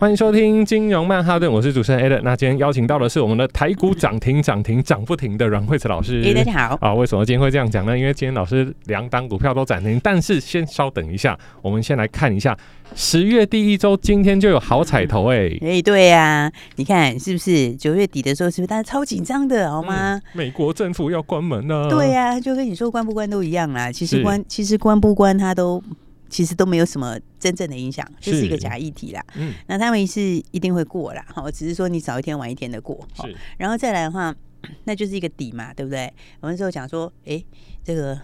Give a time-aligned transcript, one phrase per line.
[0.00, 2.20] 欢迎收听金融曼哈顿，我是主持人 Ed。
[2.24, 6.20] 那今天邀请到的是我们的台股涨停涨停涨不停的阮惠慈老师。
[6.34, 6.78] 大家好。
[6.80, 7.96] 啊，为什么今天会这样讲呢？
[7.96, 12.58] 因为今天老师两档股票都涨停，但是先稍等一下，我们先来看一下
[12.96, 15.58] 十月第一周，今天就有好彩头哎、欸。
[15.62, 20.22] 哎、欸，对呀、啊，你看是不是九月底的时候，是不是大家超紧张的，好吗、嗯？
[20.32, 21.88] 美国政府要关门了。
[21.88, 23.92] 对呀、啊，就跟你说关不关都一样啦。
[23.92, 25.80] 其实关，其实关不关，它都。
[26.28, 29.24] 其实都没有什么真正的影响，就是一个假议题啦。
[29.34, 33.06] 嗯，那他们是一定会过啦，我，只是说你早一天晚一天的过。
[33.22, 34.34] 是，然后再来的话，
[34.84, 36.12] 那就是一个底嘛，对不对？
[36.40, 37.42] 我们那时候讲说，哎，
[37.82, 38.20] 这个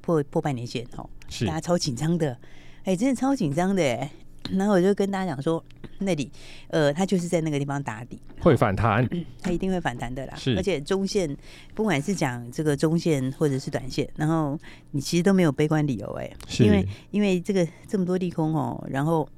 [0.00, 1.08] 破破半年线，哦，
[1.46, 2.38] 大家超紧张的，
[2.84, 4.08] 哎，真的超紧张的。
[4.50, 5.64] 然后我就跟大家讲说，
[5.98, 6.30] 那里，
[6.68, 9.08] 呃，他就是在那个地方打底，会反弹，
[9.40, 10.34] 他一定会反弹的啦。
[10.36, 11.34] 是，而且中线，
[11.74, 14.58] 不管是讲这个中线或者是短线，然后
[14.90, 19.28] 你其实都没有悲观理由哎，因为因为这个这么多利空哦，然后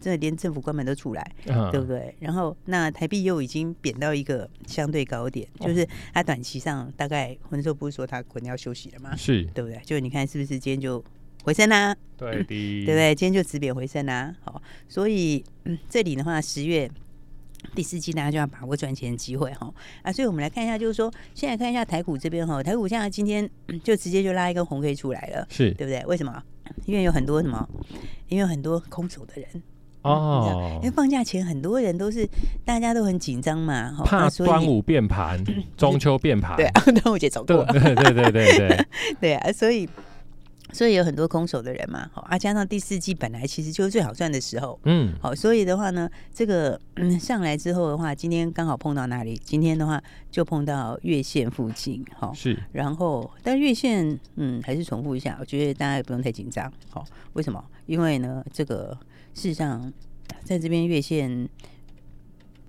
[0.00, 2.14] 这连政府关门都出来，啊、对不对？
[2.18, 9.14] 然后那台币又已经贬到一个相对高点，就是它短期上大概，我那时候不是说它可能要休息了吗？
[9.14, 9.78] 是，对不对？
[9.84, 11.04] 就你看是不是今天就。
[11.44, 13.14] 回升啦、啊，对 的，对不对？
[13.14, 16.90] 今天就止贬回升啦、啊，好，所以嗯，这里的话，十月
[17.74, 23.48] 第四季大家就要把握赚钱的机会哈啊，所以我们来看一下，就是说，现在看一下台股这边哈，台股现在今天
[23.82, 26.02] 就直接就拉一根红 K 出来了，是对不对？
[26.06, 26.42] 为什么？
[26.86, 27.68] 因为有很多什么？
[28.28, 29.46] 因为有很多空手的人
[30.00, 32.26] 哦，因为放假前很多人都是
[32.64, 35.42] 大家都很紧张嘛，怕端午变盘，
[35.76, 38.86] 中秋变盘，对啊，端午节走过对对对对对，
[39.20, 39.86] 对啊，所以。
[40.74, 49.40] 所以有很多空手的人嘛，好啊，加上第四季本来其实就是最好赚的时候，嗯，好，所以的话呢，这个嗯上来之后的话，今天刚好碰到哪里？
[49.44, 50.02] 今天的话
[50.32, 57.64] 就碰到月线附近，好，是，然后但月线嗯还是重复一下，我觉得大家也不用太紧张，好，为什么？
[57.86, 58.98] 因为呢，这个
[59.32, 59.92] 事实上
[60.42, 61.48] 在这边月线，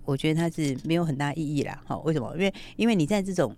[0.03, 2.31] 我觉得它是没有很大意义啦，好，为什么？
[2.35, 3.55] 因为因为你在这种。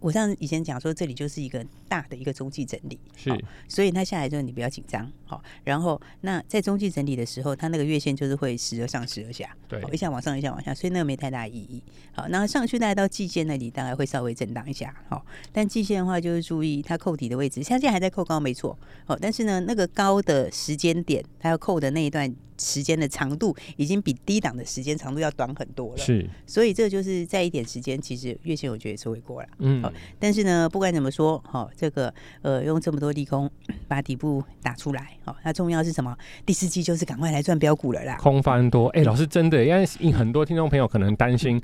[0.00, 3.30] 我上次以前讲说，这里就是一个大的一个中继整理，是，
[3.68, 22.34] 所以它下来之后你不要紧张，好，然后那在中继整理的时候，它那个月线就是会时而上时而下，对，一下往上一下往下，所以那个没太大意义，好，然后上去大概到季线那里大概会稍微震荡一下，好，但季线的话就是注意它扣底的位置，现在还在扣高没错，好，但是呢那个高的时间点它要扣的那一段。
[22.62, 32.12] 时间的长度已经比低档的时间长度要短很多了，是，所以这就是在一点时间，其实月线我觉得也是会过了，嗯，好，但是呢，不管怎么说，好，这个
[32.42, 33.50] 呃，用这么多利空
[33.88, 36.16] 把底部打出来，好，那重要是什么？
[36.44, 41.60] 第四季就是赶快来赚标股了啦，空翻多，哎、欸，老师真的，因为很多听众朋友可能担心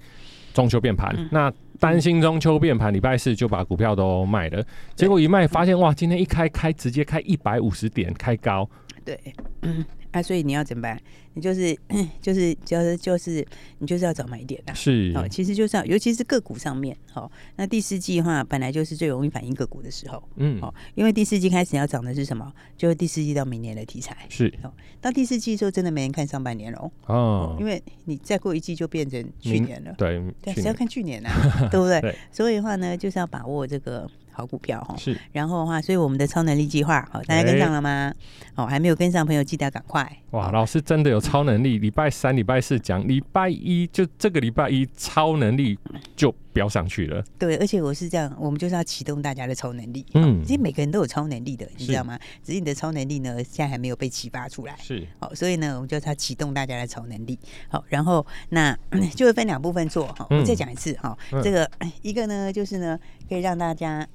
[0.53, 8.69] 中秋变盘，嗯、那担心中秋变盘，礼拜四就把股票都卖了，结果一卖发现哇，今天一开开直接开一百五十点开高，
[9.05, 9.19] 对，
[9.63, 9.85] 嗯。
[10.17, 10.99] 啊，所以你要怎么办？
[11.35, 11.77] 你就是
[12.23, 13.47] 就是就是就是
[13.79, 22.51] 你就是要找买点的，是哦，其实就是要，尤其是个股上面，哦，那第四季的话，本来就是最容易反映个股的时候，嗯，哦，因为第四季开始要涨的是什么？
[22.79, 31.31] 就是第四季到明年的题材，是哦，到第四季的时候，真的没人看上半年喽，哦，因为你再过一季就变成去年了，对，对，谁要看去年啊？
[31.71, 32.01] 对不对？
[32.03, 34.11] 对，所以的话呢，就是要把握这个。
[34.37, 38.13] 好股票哈，是，然后的话，所以我们的超能力计划，好，大家跟上了吗？
[38.55, 40.07] 哦，还没有跟上朋友，记得要赶快。
[40.33, 41.79] 哇，老师真的有超能力！
[41.79, 45.79] 礼拜三、礼拜四讲，礼拜一就这个礼拜一超能力
[46.15, 47.23] 就飙上去了。
[47.39, 50.07] 对，而且我是这样，我们就是要启动大家的超能力。
[50.15, 52.19] 嗯，其实每个人都有超能力的，你知道吗？
[52.43, 54.75] 只是你的超能力呢，现在还没有被启发出来。
[54.79, 57.39] 是，好，所以呢，我们就要启动大家的超能力。
[57.69, 58.75] 好，然后那
[59.15, 60.07] 就会分两部分做。
[60.17, 61.71] 好，我再讲一次哈，这个
[62.01, 62.99] 一个呢，就是呢，
[63.29, 64.09] 可以让大家。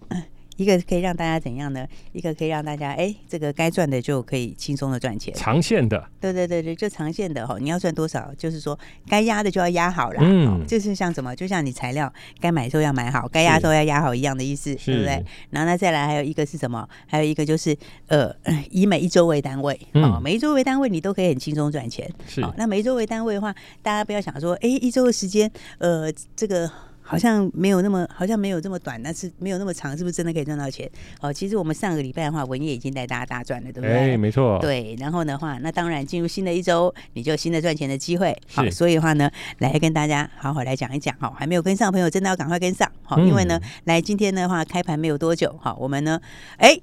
[0.57, 1.87] 一个可以让大家怎样呢？
[2.11, 7.57] 一个可以让大家哎，这个该赚的就可以轻松的赚钱，长线的，对对对对，就长线的哈。
[7.59, 8.77] 你要赚多少，就是说
[9.07, 15.23] 该压的就要压好了，嗯，就是像什么，就像你材料该买的时候要买好，该压的时候要压好一样的意思，对不对？
[15.49, 16.87] 然后呢，再来还有一个是什么？
[17.07, 17.75] 还有一个就是
[18.07, 18.31] 呃，
[18.69, 22.07] 以每一周为单位，哦，每一周为单位，你都可以很轻松赚钱。
[22.27, 25.49] 是，那每一周为单位的话，大家不要想说，哎，一周的时间，
[25.79, 26.69] 呃，这个。
[27.01, 30.89] 好像没有那么，好像没有这么短，但是没有那么长，是不是真的可以赚到钱？
[31.19, 34.13] 哦，其实我们上个礼拜的话，文业已经带大家大赚了，对不对？
[34.13, 34.57] 哎，没错。
[34.59, 38.35] 对，然后的话，那当然进入新的一周，你就有新的赚钱的机会。
[38.53, 42.89] 好，所以的话呢，来跟大家好好来讲一讲哈，还没有跟上的朋友，真的要赶快跟上。
[43.03, 46.21] 好，因为呢，来今天的话开盘没有多久，好，我们呢，
[46.57, 46.79] 哎。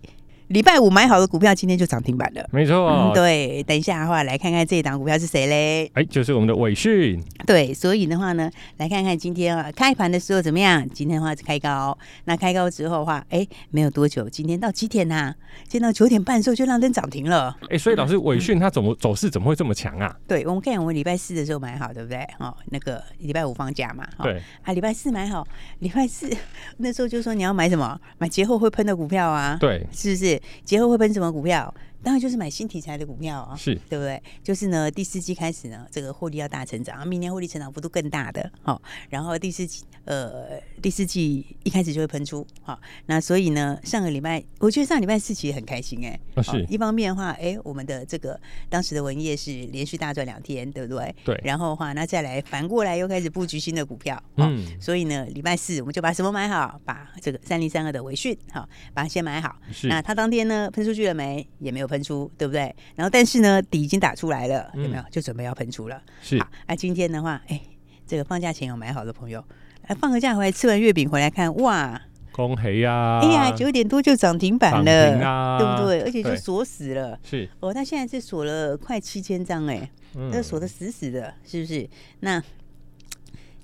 [0.49, 2.49] 礼拜五买好的股票，今天就涨停板了。
[2.50, 3.62] 没错、嗯，对。
[3.65, 5.91] 等一下的话，来看看这一档股票是谁嘞？
[5.93, 7.23] 哎，就是我们的伟讯。
[7.47, 10.89] 对，所以的话呢，来看看今天啊开盘的时候怎么样？
[10.89, 15.35] 今天的话是开高，那开高之后的话，哎，没有多久，今天到几点呐、啊？
[15.69, 17.55] 今天到九点半的时候就让灯涨停了。
[17.69, 20.17] 哎，所以老师，伟讯它怎么走势怎么会这么强啊？
[20.27, 22.21] 对，我们看我们礼拜四的时候买好，对不对？
[22.39, 24.06] 哦，那个礼拜五放假嘛。
[24.23, 24.41] 对。
[24.62, 25.47] 啊，礼拜四买好，
[25.81, 26.35] 礼拜四
[26.79, 28.01] 那时候就说你要买什么？
[28.17, 29.59] 买节后会喷的股票啊。
[29.61, 30.38] 对，是不是？
[30.64, 31.73] 节后会喷什么股票？
[32.03, 34.23] 当然就是买新题材的股票啊，是对不对？
[34.43, 38.81] 就是呢，第四季开始呢，这个获利要大成长，明年获利成长幅度更大的，好，
[39.11, 51.15] 然后第四季呃，第四季一开始就会喷出，好，那所以呢，上个礼拜我觉得上礼拜四其实很开心哎、欸，是，一方面的话，哎，我们的这个当时的文业是连续大赚两天，对不对？
[51.25, 56.81] 对，然后的话，那再来反过来又开始布局新的股票，嗯，所以呢，礼拜四我们就把什么买好？
[56.85, 61.47] 把这个三零三二的维讯，好，把它先买好，是，那它当天呢喷出去了没？
[61.59, 62.73] 也没有喷出，对不对？
[62.94, 65.02] 然后，但是呢，底已经打出来了，有没有？
[65.11, 66.00] 就准备要喷出了。
[66.20, 66.38] 是。
[66.38, 67.61] 好，那今天的话，哎，
[68.06, 69.43] 这个放假前有买好的朋友，
[69.88, 72.00] 来放个假回来，吃完月饼回来看，哇，
[72.31, 73.20] 恭喜呀！
[73.23, 76.02] 哎呀，九点多就涨停板了，啊、对不对？
[76.02, 77.19] 而且就锁死了。
[77.25, 77.49] 是。
[77.61, 81.88] 哦，他现在是锁了快七千张，哎，那锁的死死的，是不是？
[82.20, 82.38] 那，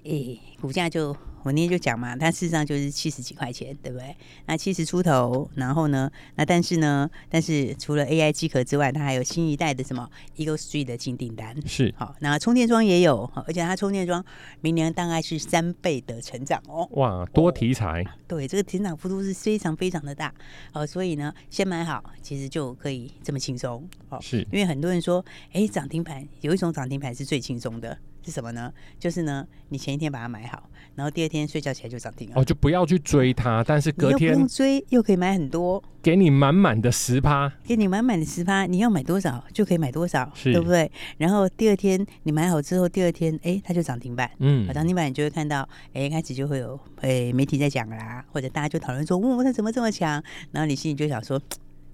[0.05, 1.15] 哎，股价就。
[1.45, 4.17] 我那天就讲嘛，它事实上就是七十几块钱，对不对？
[4.47, 12.17] 那七十出头，然后呢，那但是呢，但是除了 AI 机壳之外，它还有新一代的什么 Eagle Street 的新订单，是好。
[12.21, 14.25] 那充电桩也有，而且它充电桩
[14.63, 16.89] 明年大概是三倍的成长哦。
[16.93, 20.33] 哇，多题材，哦、对，这个成长幅度是非常非常的大
[20.73, 20.87] 哦。
[20.87, 24.19] 所以呢，先买好，其实就可以这么轻松哦。
[24.23, 27.99] 是因为很多人说，哎，涨停盘有一种涨停盘是最轻松的。
[28.27, 28.73] 是什么呢？
[28.99, 32.35] 就是呢，你前一天把它买好，然后第二天睡觉起来就涨停了。
[32.37, 40.91] 哦，就不要去追它，但是隔天不用追，又可以买很多，给你满满的十趴，给你满满的十趴，你要买多少就可以买多少，对不对？
[41.19, 50.23] 然后第二天你买好之后，第二天哎，它就涨停板，嗯，涨停板你就会看到，哎，开始就会有哎媒体在讲啦，或者大家就讨论说，哇，它怎么这么强？
[50.53, 51.41] 然后你心里就想说。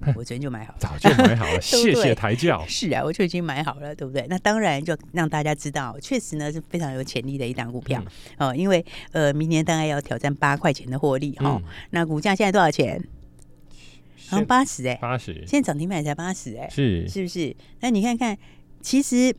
[0.17, 2.65] 我昨天就买好了，早就买好了， 谢谢抬轿。
[2.67, 4.27] 是啊，我就已经买好了，对不对？
[4.29, 8.03] 那当然就让大家知道，确实呢是非常有潜力的一档股票
[8.39, 8.55] 哦。
[8.55, 11.61] 因为呃，明年大概要挑战八块钱的获利哦。
[11.91, 13.03] 那股价现在多少钱？
[14.29, 17.55] 好像八十哎，八十，现在涨停板才八十哎，是是不是？
[17.81, 18.37] 那你看看，
[18.81, 19.35] 其实。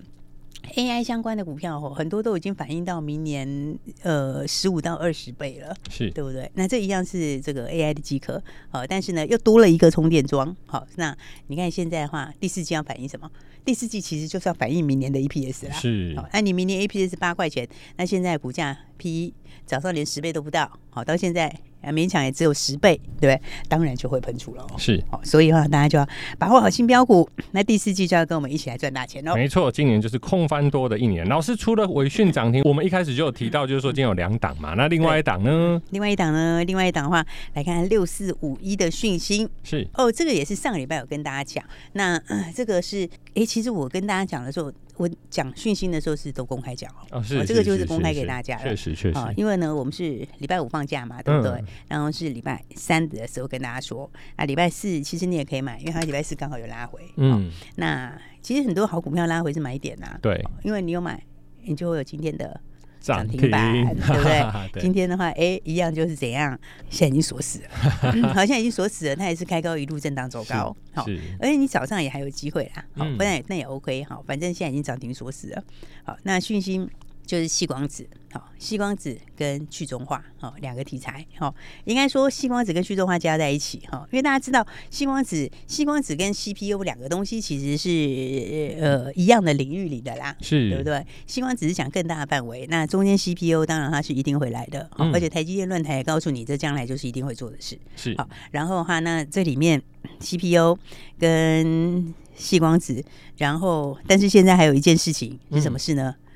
[0.76, 6.50] AI 相关的股票很多都已经反映到明年呃十五到二十倍了，是对不对？
[6.56, 11.16] 那这一样是这个 AI 的机壳，好，但是呢又多了一个充电桩，好，那
[11.48, 13.30] 你看现在的话，第四季要反映什么？
[13.64, 19.34] 第四季其实就是要反映明年的 EPS 啦，是，好，那你明年 EPS 八块钱，那现在股价 P
[19.66, 21.56] 早上连十倍都不到，好，到现在。
[21.82, 23.42] 啊，勉强也只有十倍，对不对？
[23.68, 24.66] 当然就会喷出了。
[24.78, 26.08] 是，哦，所以的话，大家就要
[26.38, 27.30] 把握好新标股。
[27.52, 29.34] 那第四季就要跟我们一起来赚大钱哦。
[29.36, 31.28] 没错，今年就是空翻多的一年。
[31.28, 34.74] 老师除了纬讯涨停，我们一开始就有提到，就是说今天有两档嘛。
[34.76, 35.82] 那另外一档呢？
[35.90, 36.64] 另外一档呢？
[36.66, 39.48] 另外一档的话，来看看六四五一的讯息。
[39.64, 41.64] 是哦，这个也是上个礼拜有跟大家讲。
[41.94, 44.72] 那、呃、这个是，哎，其实我跟大家讲的时候。
[45.02, 49.18] 我讲讯息的时候是都公开讲哦，哦，是，这个就是公开给大家的，确实确实。
[49.18, 50.04] 啊，因为呢，我们是
[50.38, 51.64] 礼拜五放假嘛，对不对？
[51.88, 61.24] 然后是礼拜三的时候跟大家说，那礼拜四其实你也可以买，因为它礼拜四刚好有拉回，嗯，那其实很多好股票拉回是买点呐，对，因为你有买，
[61.64, 62.62] 你就会有今天的。
[63.02, 64.46] 涨停板，对不对？
[64.72, 66.58] 对，今天的话，哎，一样就是怎样？
[66.90, 67.70] 现 在已经锁死了，
[68.14, 69.16] 嗯、好像已经锁死了。
[69.16, 71.06] 它也是开高一路震荡走高，好，
[71.40, 72.86] 而且你早上也还有机会啦。
[72.96, 74.04] 好，不然那也 OK。
[74.04, 75.64] 好，反正现在已经涨停锁死了。
[76.04, 76.88] 好，那讯芯
[77.26, 78.08] 就是细光子。
[78.34, 91.06] 好，细光子跟去中化，好，两个题材，好，应该说细光子跟去中化加在一起，哈，因为大家知道细光子，细光子跟 CPU 两个东西其实是呃一样的领域里的啦，是，对不对？
[91.28, 99.82] 矽光子是讲更大的范围，那中间 CPU 当然它是一定会来的，嗯、而且台积电论坛也告诉你，这将来就是一定会做的事，是，好，然后的话，那这里面
[100.22, 100.80] CPU
[101.20, 103.04] 跟细光子，
[103.38, 106.16] 然后但是现在还有一件事情是什么事呢？
[106.18, 106.28] 嗯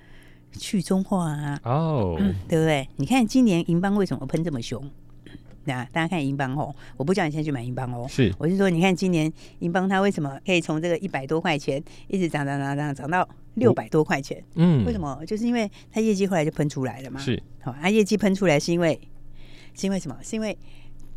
[0.60, 2.20] 去中化啊，哦、oh.
[2.20, 2.88] 嗯，对不对？
[2.98, 4.84] 你看今年银邦为什么喷这么凶？
[5.66, 14.44] 那 大家看银邦哦，我不叫你现在去买银邦哦，是，我是说，你看今年银邦它为什么可以从这个一百多块钱一直涨涨涨涨涨到六百多块钱？
[14.56, 15.20] 嗯，为什么？
[15.26, 17.20] 就是因为它业绩后来就喷出来了嘛。
[17.20, 19.00] 是，好、哦，它、啊、业绩喷出来是因为
[19.74, 20.16] 是因为什么？
[20.22, 20.56] 是因为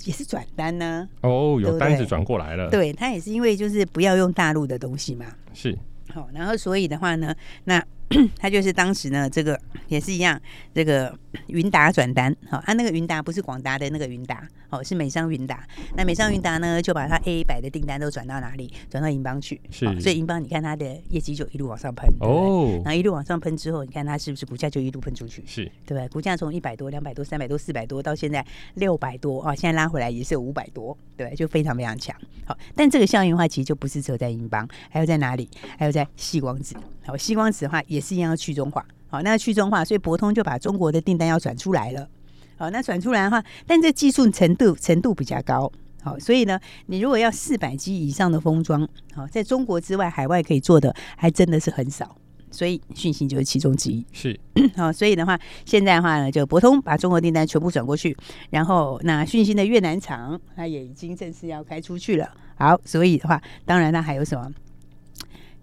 [0.04, 1.28] 也是转单呢、啊？
[1.28, 2.70] 哦、oh,，有单子转过来了。
[2.70, 5.26] 对，它也是因为就是不要用大陆的东西嘛。
[5.52, 5.76] 是，
[6.12, 7.84] 好、哦，然后所以的话呢，那。
[8.38, 10.40] 他就是当时呢，这个也是一样，
[10.74, 11.16] 这个
[11.48, 15.66] 云达转单，好，他那个云达不是广达的那个云达，哦，是美商云达。
[15.94, 18.72] 那美商云达呢，就把他 A 一百的订单都转到哪里？
[18.88, 19.60] 转到银邦去。
[19.70, 22.08] 是，所以银邦你看它的业绩就一路往上喷。
[22.20, 22.80] 哦。
[22.84, 25.44] 然后一路往上喷之后，你看它是不是股价就一路喷出去？
[25.46, 26.08] 是，对不对？
[26.08, 32.16] 股价从一百多、两百多、三百多、四百多，到现在六百多啊，现在拉回来也是有五百多，对，就非常非常强。
[32.46, 35.48] 好，但这个效应的话，其实就不是只有在银邦，还有在哪里？
[35.78, 36.74] 还有在细光子。
[37.04, 38.84] 好，细光子的话也是一样要去中化。
[39.08, 42.08] 好，那去中化，所以博通就把中国的订单要转出来了。
[42.56, 45.70] 好，那转出来的话，但这技术程度程度比较高。
[46.02, 52.16] 好，所以呢，你如果要四百 G 以上的封装，好，在中国之外，海外可以做的还真的是很少。
[52.50, 54.04] 所以讯芯就是其中之一。
[54.12, 54.38] 是，
[54.74, 58.16] 好，所以的话，现在的话呢，就博通把中国订单全部转过去，
[58.50, 62.30] 然后那讯芯的越南厂，它也已经正式要开出去了。
[62.56, 64.50] 好，所以的话，当然它还有什么？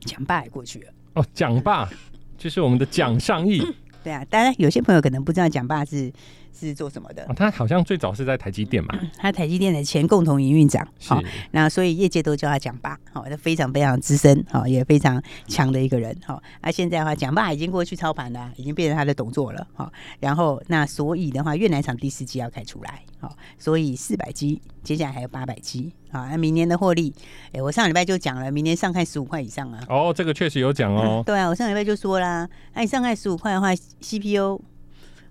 [0.02, 0.92] 讲霸也过去了。
[1.16, 1.90] 哦，讲霸
[2.38, 3.62] 就是我们的蒋尚义。
[4.04, 6.12] 对啊，当然有些朋友可能不知道蒋爸是
[6.58, 7.24] 是做什么的。
[7.28, 8.98] 哦，他好像最早是在台积电嘛。
[9.18, 10.88] 他台积电的前共同营运长。
[11.06, 11.22] 好，
[11.52, 12.98] 那所以业界都叫他蒋爸。
[13.12, 16.16] 好，他非常非常资深，好，也非常强的一个人。
[16.26, 19.68] 好，那现在的话，蒋爸已经过去操盘了，已经变成他的董座了。
[19.74, 23.02] 好，然后那所以的话，越南厂第四季要开出来。
[23.20, 25.92] 好，所以四百 G，接下来还有八百 G。
[26.12, 27.14] 啊，那明年的获利，
[27.52, 29.84] 哎，我上礼拜就讲了，明年上看十五块以上啊。
[29.90, 31.24] 哦，这个确实有讲哦、嗯。
[31.28, 34.62] 对啊，我上礼拜就说啦，那你上看十五块的话，CPU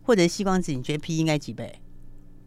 [0.04, 1.80] 或者矽光子，你觉得 P 应该几倍？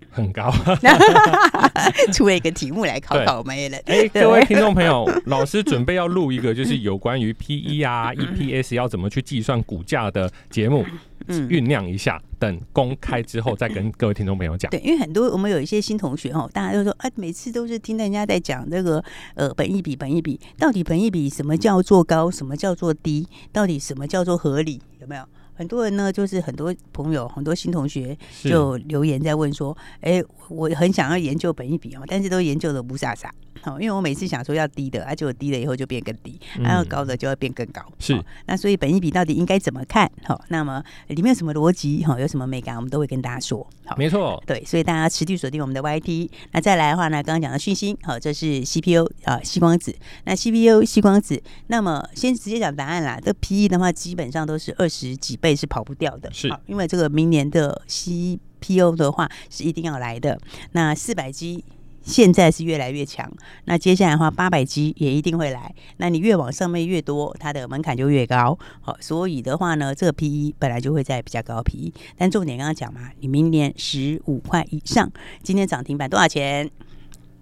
[0.10, 0.52] 很高。
[2.14, 3.78] 出了一个题目来考考我们了。
[3.86, 10.86] 哎，各位听众朋友，老师准备要录一个，就是有关于 PE 啊、EPS 要怎么去计算股价的节目。
[11.28, 14.72] 嗯，酝酿一下，等公开之后再跟各位听众朋友讲。
[14.72, 19.04] 对，因为很多我们有一些新同学哦，大家都说啊，每次都是听人家在讲这个
[19.36, 25.24] 呃，本益比，本益比，到底本益比什么叫做高，什么叫做低，到底什么叫做合理，有没有？
[25.58, 33.34] 很多人呢，就是很多朋友，很多新同学就留言在问说，哎，我很想要研究本一比哦，但是都研究的不傻傻。
[33.64, 37.82] 好，因为我每次想说要低的，啊，结果低了以后就变更低，然后高的就要变更高。
[37.98, 40.10] 是，那所以本一比到底应该怎么看？
[40.24, 42.06] 好，那么里面有什么逻辑？
[42.06, 42.76] 哈，有什么美感？
[42.76, 43.68] 我们都会跟大家说。
[43.84, 46.30] 好，没错，对，所以大家持续锁定我们的 YT。
[46.52, 49.94] 那再来的话呢，刚刚讲的讯息，好，这是 CPU 啊，吸光子。
[50.26, 53.20] 那 CPU 吸光子，那么先直接讲答案啦。
[53.20, 56.32] 这 PE 的话，基本上都是二十几倍是跑不掉的。
[56.32, 60.40] 是，因为这个明年的 CPO 的话是一定要来的。
[60.72, 61.64] 那四百 G。
[62.04, 63.30] 现在是越来越强，
[63.66, 65.76] 那接下来的话，八百 G 也一定会来。
[65.98, 68.58] 那你越往上面越多，它的门槛就越高。
[68.80, 71.92] 好，所以的话呢，这个 PE 本来就会在比较高 PE。
[72.18, 75.12] 但重点刚刚讲嘛，你明年十五块以上，
[75.44, 76.72] 今天涨停板多少钱？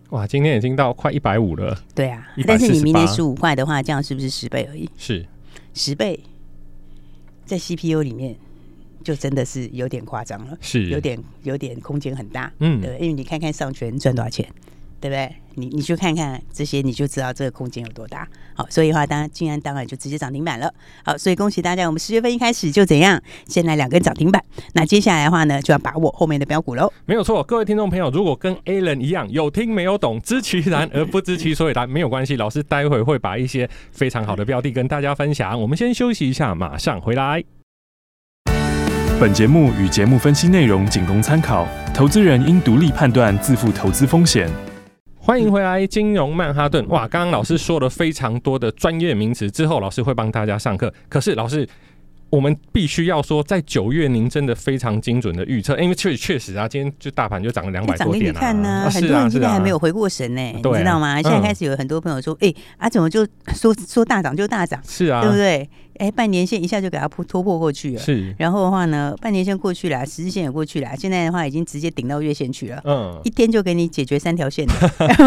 [0.10, 1.78] 哇，今天已经到快一百五了。
[1.94, 4.90] 对啊，但是你明年十五块的话，这样是不是十倍而已？
[4.98, 5.24] 是
[5.76, 6.20] 十倍，
[7.46, 8.36] 在 CPU 里面。
[9.04, 10.88] 就真的是有点夸张了，是。
[10.88, 14.52] 有点有点空间很大，嗯，对，因为你看看上权赚多少钱，
[15.06, 15.36] 对不对？
[15.58, 18.28] 你你去看看这些，你就知道这个空间有多大。
[18.56, 20.74] 好，所以的话当然，竟然当然就直接涨停板了。
[21.04, 24.44] 好，所以恭喜大家，我们十月份一开始就怎样，先来两根涨停板。
[24.74, 26.92] 那接下来的话呢，就要把握后面的标股喽。
[27.06, 35.62] 没有错，各位听众朋友，如果跟 Alan 一样有听没有懂，知其然而不知其所以然，没有关系，老师待会会把一些非常好的标的跟大家分享。
[35.62, 37.44] 我们先休息一下，马上回来。
[39.18, 44.50] 本节目与节目分析内容仅供参考，投资人应独立判断，自负投资风险。
[45.26, 46.88] 欢迎回来，金融曼哈顿。
[46.88, 50.94] 哇，刚刚老师说了非常多的专业名词，之后老师会帮大家上课。
[51.10, 51.68] 可是老师，
[52.30, 58.40] 我们必须要说，在九月您真的非常精准的预测，因为确确实啊，今天就大盘就涨了两百多点啊。
[58.40, 61.20] 看呢、啊，很多人今天还没有回过神呢、欸，你知道吗？
[61.20, 62.56] 现在开始有很多朋友说，哎、嗯欸，
[62.86, 64.80] 啊，怎么就说说大涨就大涨？
[64.88, 65.68] 是啊，对不对？
[65.98, 68.00] 哎，半年线一下就给它破突破过去了。
[68.00, 72.82] 是，然后的话呢，半年线过去了，十日线也过去了，现在的话已经直接顶到月线去了。
[72.86, 74.74] 嗯，一天就给你解决三条线的。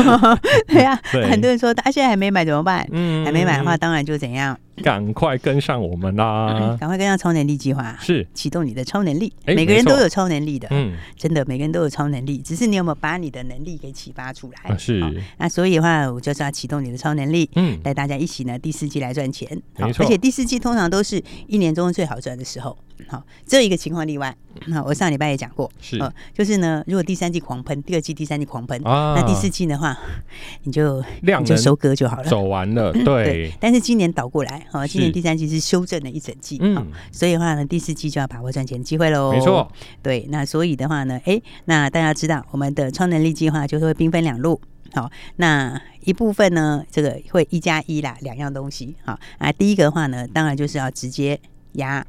[0.69, 0.99] 对呀，
[1.31, 2.87] 很多人说他现在还没买怎么办？
[2.93, 4.59] 嗯，还没买的话，当然就怎样？
[4.85, 6.77] 赶快跟上我们啦！
[6.79, 9.33] 赶快跟上超能力计划，是启动你的超能力。
[9.45, 14.77] 每个人都有超能力的，嗯，真的，每个人都有超能力，只是你有没有把你的能力给启发出来？
[14.79, 15.03] 是。
[15.37, 19.49] 那所以的话，我就是要启动你的超能力，嗯，带大家一起呢第四季来赚钱。
[19.79, 22.77] 没错，而且第四季通常都是一年中最好赚的时候。
[23.07, 24.37] 好，只有一个情况例外。
[24.67, 25.97] 那我上礼拜也讲过，是，
[26.35, 29.97] 就是呢，如果第三季狂喷，第二季、第三季狂喷，那第四季的话，
[30.65, 33.53] 你就你就收割就好了，走完了， 对。
[33.61, 39.31] 但是今年倒过来，好，今年第三季是修正了一整季，嗯，所以的话呢，第四季就要把握赚钱的机会喽。
[39.31, 39.71] 没错，
[40.03, 40.27] 对。
[40.31, 44.61] 那所以的话呢，哎，那大家知道我们的超能力计划就是会兵分两路，
[44.93, 49.53] 好，那一部分呢，这个会一加一啦，两样东西，好啊。
[49.53, 51.39] 第一个的话呢，当然就是要直接
[51.73, 52.07] 压。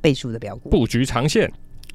[0.00, 1.48] 倍数的标股，布局长线，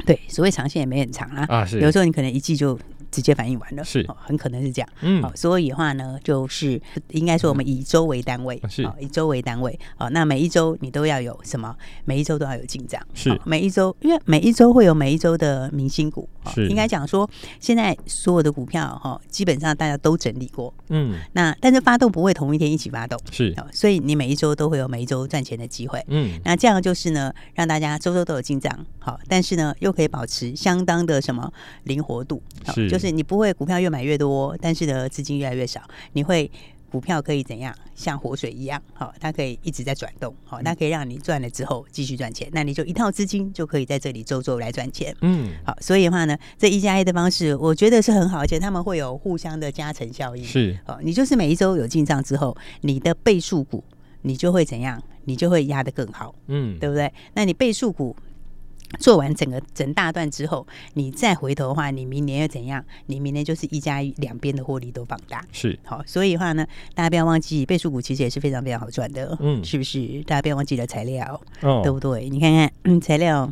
[0.06, 2.80] 对，所谓长线也没很长啦，啊，是，有时候你可能一季就。
[3.10, 4.90] 直接反应完了，是，很可能是这样。
[5.00, 6.80] 嗯，好，所以的话呢，就是
[7.12, 9.80] 应该说我们以周为单位，是，以周为单位。
[9.96, 11.74] 好，那每一周你都要有什么？
[12.04, 13.40] 每一周都要有进账，是。
[13.46, 16.68] 每一周，因为每一周会有每一周的明星股，是。
[16.68, 17.30] 应该讲说，
[17.62, 21.16] 现在所有的股票哈，基本上大家都整理过，嗯。
[21.32, 23.56] 那但是发动不会同一天一起发动，是。
[23.72, 26.38] 所以你每一周都会有每一周赚钱的机会，嗯。
[26.44, 31.50] 那这样就是呢，让大家周周都有进账，好，但是呢，又可以保持相当的什么
[31.86, 32.42] 灵活度，
[32.76, 32.90] 是。
[32.90, 33.78] 就是你不会股票。
[33.78, 35.80] 越买越多，但是呢，资金越来越少。
[36.14, 36.50] 你会
[36.92, 37.74] 股票可以怎样？
[37.96, 42.48] 像活水一样，好，它可以一直在转动，好，它可以让你赚了之后继续赚钱。
[42.52, 45.16] 那你就一套资金就可以在这里周周来赚钱。
[45.22, 50.44] 嗯，好，所以的话呢，这一加一的方式，我觉得是很好，而且他们会有互相的加成效应。
[50.44, 53.84] 是，好，你就是每一周有进账之后，你的倍数股
[54.22, 55.02] 你就会怎样？
[55.26, 56.34] 你就会压得更好。
[56.48, 57.12] 嗯，对不对？
[57.34, 58.16] 那你倍数股。
[59.00, 62.84] 做完整个整大段之后，你再回头的话，你明年又怎样？
[63.08, 65.46] 你明年就是一加一，两边的获利都放大。
[65.52, 66.66] 是好，所以的话呢，
[66.96, 69.38] 大家不要忘记，倍数股其实也是非常非常好赚的。
[69.42, 70.24] 嗯，是不是？
[70.24, 72.30] 大家不要忘记了材料，哦，对不对？
[72.30, 73.52] 你看看，嗯，材料，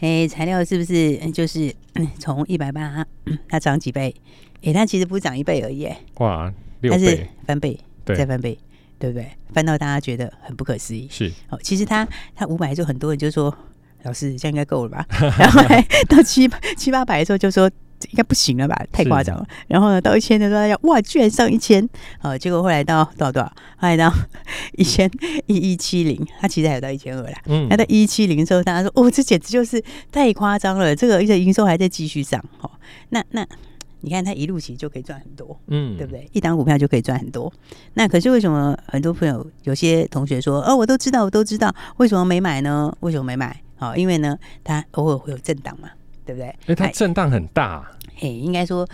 [0.00, 1.74] 哎，材料是不是就是
[2.18, 3.04] 从一百八，
[3.48, 4.14] 它涨几倍？
[4.62, 5.88] 哎，它其实不是涨一倍而已。
[6.16, 8.58] 哇，六倍，它是翻倍，对，再翻倍，
[8.98, 9.26] 对不对？
[9.54, 11.08] 翻到大家觉得很不可思议。
[11.10, 13.56] 是哦，其实它它五百就很多人就说。
[14.06, 15.04] 老师，这样应该够了吧？
[15.38, 15.62] 然后
[16.08, 17.68] 到七七八百的时候就说
[18.10, 19.46] 应该不行了吧，太夸张了。
[19.66, 21.86] 然后呢，到一千的时候要哇，居然上一千，
[22.22, 23.48] 呃，结果后来到多少多少？
[23.78, 24.12] 后来到
[24.76, 25.10] 一千
[25.46, 27.38] 一一七零，他其实还有到一千二啦。
[27.46, 29.82] 嗯，那到一一七零的时候，大家说哦，这简直就是
[30.12, 32.38] 太夸张了，这个而且营收还在继续上。
[32.60, 32.70] 哦，
[33.08, 33.44] 那那
[34.02, 36.28] 你看他一路其实就可以赚很多，嗯，对不对？
[36.32, 37.50] 一档股票就可以赚很多。
[37.94, 42.94] 那可是为什么很多朋友有些同学说哦，我都知道，我都知道，为什么没买呢？
[43.00, 43.58] 为什么没买？
[43.76, 45.90] 好，因为呢，它偶尔会有震荡嘛，
[46.24, 46.48] 对不对？
[46.66, 47.86] 哎，它震荡很大。
[48.14, 48.88] 嘿，应该说，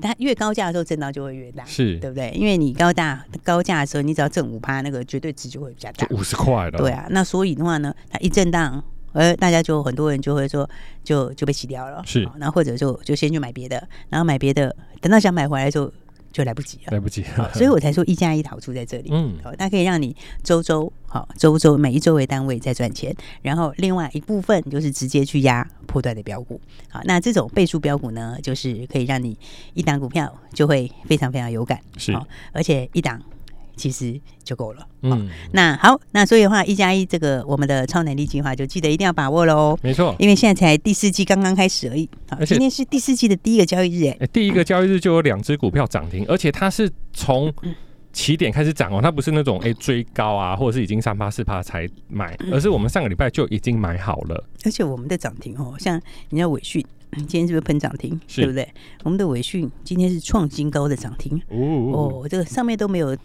[0.00, 2.30] 它越高价的时候，震荡就会越大，是对不对？
[2.30, 6.78] 因为你高大高价的时候，你只要挣五趴，那个绝对值就会比较大，五十块了。
[6.78, 10.68] 对啊，那所以的话呢，它一震荡，呃，大家就很多人就会说，
[11.02, 12.02] 就就被洗掉了。
[12.06, 15.92] 是，那或者就就先去买别的，然后买别的，等到想买回来的时候。
[16.32, 19.08] 就来不及了，来不及了， 所以我才说一加一的好处在这里。
[19.12, 26.60] 嗯，好，它可以让你周周好周周每一周为单位在赚钱，然后另外一部分就是直接去压破断的标股。
[26.88, 29.36] 好，那这种倍数标股呢，就是可以让你
[29.74, 32.16] 一档股票就会非常非常有感，是，
[32.52, 33.20] 而且一档。
[33.78, 34.86] 其实就够了。
[35.02, 39.78] 嗯，那好，那所以的话，一加一这个我们的超能力计划就记得一定要把握喽。
[39.82, 42.08] 没错，因为现在才第四季刚刚开始而已。
[42.28, 47.54] 好，今天是第四季的第一个交易日，哎，第一个交易日就有两只股票涨停，而且它是从
[48.12, 54.44] 起点开始涨哦，它不是那种哎追高啊，或者是已经三趴四趴才买，而是我们上个礼拜就已经买好了。
[54.64, 58.18] 而且我们的涨停哦，像你要伟讯，今天是不是喷涨停？
[58.34, 58.68] 对不对？
[59.04, 61.40] 我们的伟讯今天是创新高的涨停。
[61.50, 63.16] 哦，这个上面都没有。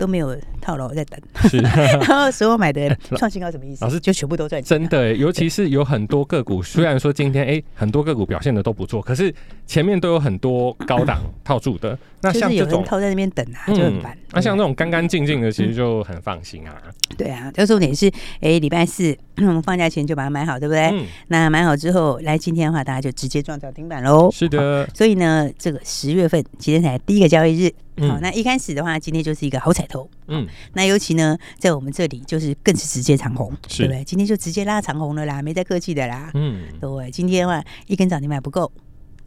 [0.00, 1.20] 都没有套牢，在等。
[1.50, 1.58] 是，
[2.08, 3.84] 然后所有买的创新高什么意思？
[3.84, 4.78] 老师就全部都赚钱。
[4.78, 9.32] 真的，尤其是有很多个股， 虽然说今天哎很多个股表现的都不错，可是
[9.66, 11.98] 前面都有很多高档套住的。
[12.22, 14.16] 那像这种套在那边等啊，就很烦。
[14.32, 16.74] 那像这种干干净净的，其实就很放心啊。
[17.18, 18.10] 对啊，就重点是
[18.40, 21.06] 哎礼拜四 我们放假前就把它买好，对不对？
[21.28, 24.30] 那买好之后来今天的话，大家就直接撞涨停板喽。
[24.30, 24.88] 是的。
[24.94, 27.72] 所以呢，这个十月份今天才第一个交易日。
[28.08, 30.08] 好，那一开始的话，今天就是一个好彩头。
[30.28, 34.04] 嗯，那尤其呢，在我们这里就是更是直接长红，对不对？
[34.04, 36.30] 今天就直接拉长红了啦，没再客气的啦。
[36.34, 38.70] 嗯，对，今天的话一根涨停板不够，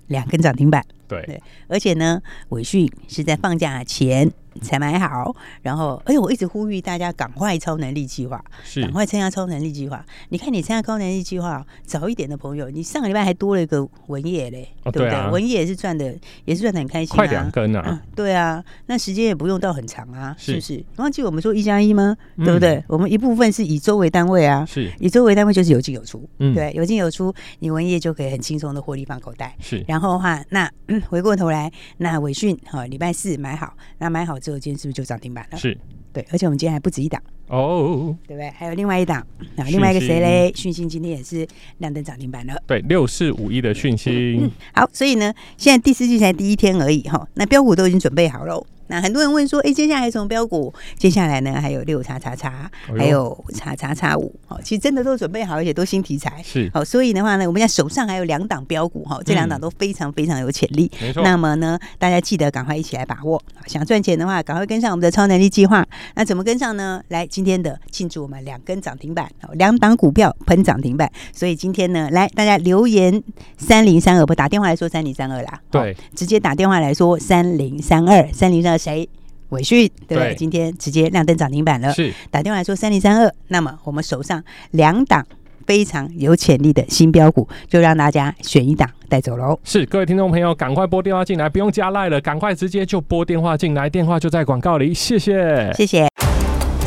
[0.08, 0.86] 两根涨停板。
[1.08, 5.36] 对对，而且呢，伟讯是在放假前才买好。
[5.62, 8.44] 然后，而且我一直呼吁大家赶快超能力计划，
[8.82, 10.06] 赶快参加超能力计划。
[10.30, 15.30] 你看，你参加超能力计划早一点的朋友，你上个礼拜还多了一个文业嘞，对不对？
[15.32, 16.14] 文业也是赚的，
[16.46, 18.02] 也是赚的很开心，快两根啊！
[18.16, 20.84] 对啊，那时间也不用到很长啊，是不是？
[20.98, 22.16] 忘记我们说一加一吗？
[22.38, 22.84] 对不对？
[22.88, 29.56] 我们一部分是以周为单位啊，是以周为单位就是有进有出，对，有进有出，你文业就可以很轻松的获利放口袋。
[29.60, 30.70] 是，然后的话，那
[31.10, 35.58] 回过头来，那伟讯哈，礼拜四买好，那买好之后，今天是不是就涨停板了？
[35.58, 35.78] 是。
[36.12, 38.48] 对，而且我们今天还不止一档哦，对不对？
[38.52, 39.26] 还有另外一档，
[39.56, 40.52] 那另外一个谁嘞？
[40.54, 41.48] 讯息今天也是
[41.80, 42.54] 亮灯涨停板了。
[42.68, 44.38] 对，六四五一的讯息。
[44.40, 48.64] 嗯，好，所以呢，现在第四季才第一天而已哈，那标股都已经准备好了。
[48.88, 50.74] 那很多人问说，哎，接下来什么标股？
[50.98, 56.42] 接下来呢，还有六叉叉叉，还有叉叉叉五，哦，其实真的都准备好，而且都新题材。
[56.44, 60.92] 是，好，所以的话呢，我们现在手上还有两档标股哈，这两档都非常非常有潜力。
[61.02, 61.24] 没错。
[61.24, 63.42] 那么呢，大家记得赶快一起来把握。
[63.66, 65.86] 想赚钱的话，赶快跟上我们的超能力计划。
[66.16, 67.02] 那怎么跟上呢？
[67.08, 71.10] 来，今天的庆祝我们两根涨停板，两档股票喷涨停板。
[71.32, 73.24] 所以今天呢，来大家留言
[73.58, 75.60] 三零三二，不打电话来说三零三二啦。
[75.72, 79.08] 对，直接打电话来说三零三二三零三二谁？
[79.50, 80.34] 伟讯对不对？
[80.34, 81.94] 今天直接亮灯涨停板了。
[81.94, 85.24] 是打电话来说三零三二，那么我们手上两档
[85.68, 89.60] 非常有潜力的新标股，就让大家选一档带走喽。
[89.64, 94.92] 是各位听众朋友，赶快拨电话进来，不用加赖了，赶快直接就拨电话进来，电话就在广告里。
[94.92, 96.08] 谢谢，谢谢。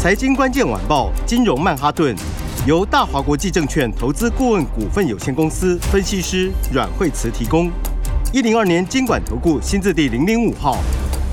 [0.01, 2.17] 财经关键晚报，金融曼哈顿，
[2.67, 7.71] 由大华国际证券投资顾问股份有限公司分析师阮惠慈提供。
[8.33, 10.79] 一零二年金管投顾新字第零零五号。